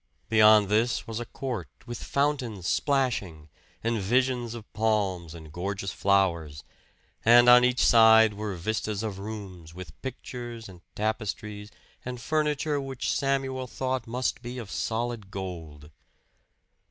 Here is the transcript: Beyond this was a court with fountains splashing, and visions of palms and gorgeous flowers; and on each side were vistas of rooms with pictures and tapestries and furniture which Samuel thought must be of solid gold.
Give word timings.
Beyond 0.29 0.67
this 0.69 1.05
was 1.05 1.19
a 1.19 1.27
court 1.27 1.69
with 1.85 2.01
fountains 2.03 2.65
splashing, 2.65 3.49
and 3.83 3.99
visions 4.01 4.55
of 4.55 4.65
palms 4.73 5.35
and 5.35 5.53
gorgeous 5.53 5.91
flowers; 5.93 6.63
and 7.23 7.47
on 7.47 7.63
each 7.63 7.85
side 7.85 8.33
were 8.33 8.55
vistas 8.55 9.03
of 9.03 9.19
rooms 9.19 9.75
with 9.75 10.01
pictures 10.01 10.67
and 10.67 10.81
tapestries 10.95 11.69
and 12.03 12.19
furniture 12.19 12.81
which 12.81 13.13
Samuel 13.13 13.67
thought 13.67 14.07
must 14.07 14.41
be 14.41 14.57
of 14.57 14.71
solid 14.71 15.29
gold. 15.29 15.91